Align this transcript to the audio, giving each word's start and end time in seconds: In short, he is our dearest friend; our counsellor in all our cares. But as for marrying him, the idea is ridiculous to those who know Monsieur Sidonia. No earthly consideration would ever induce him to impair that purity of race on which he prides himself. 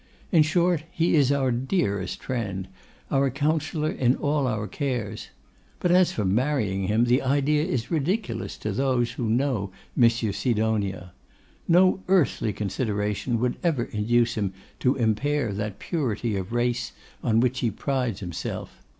In 0.31 0.41
short, 0.41 0.81
he 0.89 1.13
is 1.13 1.31
our 1.31 1.51
dearest 1.51 2.23
friend; 2.23 2.67
our 3.11 3.29
counsellor 3.29 3.91
in 3.91 4.15
all 4.15 4.47
our 4.47 4.65
cares. 4.67 5.29
But 5.79 5.91
as 5.91 6.11
for 6.11 6.25
marrying 6.25 6.87
him, 6.87 7.05
the 7.05 7.21
idea 7.21 7.63
is 7.63 7.91
ridiculous 7.91 8.57
to 8.65 8.71
those 8.71 9.11
who 9.11 9.29
know 9.29 9.69
Monsieur 9.95 10.31
Sidonia. 10.31 11.11
No 11.67 12.01
earthly 12.07 12.51
consideration 12.51 13.39
would 13.39 13.57
ever 13.61 13.83
induce 13.83 14.33
him 14.33 14.53
to 14.79 14.95
impair 14.95 15.53
that 15.53 15.77
purity 15.77 16.35
of 16.35 16.51
race 16.51 16.93
on 17.21 17.39
which 17.39 17.59
he 17.59 17.69
prides 17.69 18.21
himself. 18.21 18.81